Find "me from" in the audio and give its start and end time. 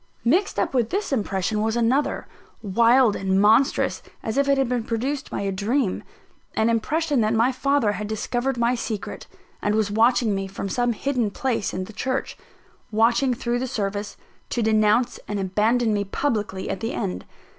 10.33-10.69